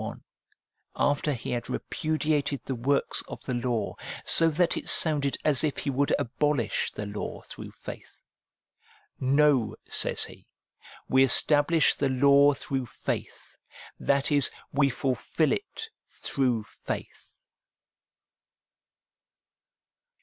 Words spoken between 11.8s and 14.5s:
the law through faith,' that is,